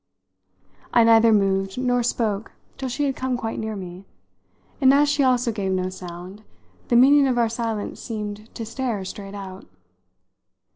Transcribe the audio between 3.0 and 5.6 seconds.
had come quite near me, and as she also